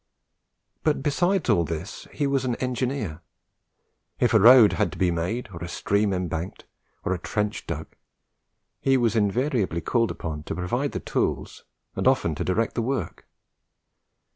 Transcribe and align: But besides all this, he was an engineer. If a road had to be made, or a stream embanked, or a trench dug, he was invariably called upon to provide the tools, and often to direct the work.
But 0.81 1.03
besides 1.03 1.47
all 1.47 1.63
this, 1.63 2.07
he 2.11 2.25
was 2.25 2.43
an 2.43 2.55
engineer. 2.55 3.21
If 4.19 4.33
a 4.33 4.39
road 4.39 4.73
had 4.73 4.91
to 4.93 4.97
be 4.97 5.11
made, 5.11 5.49
or 5.53 5.59
a 5.63 5.67
stream 5.67 6.11
embanked, 6.11 6.63
or 7.05 7.13
a 7.13 7.19
trench 7.19 7.67
dug, 7.67 7.85
he 8.79 8.97
was 8.97 9.15
invariably 9.15 9.81
called 9.81 10.09
upon 10.09 10.41
to 10.45 10.55
provide 10.55 10.93
the 10.93 10.99
tools, 10.99 11.65
and 11.95 12.07
often 12.07 12.33
to 12.33 12.43
direct 12.43 12.73
the 12.73 12.81
work. 12.81 13.27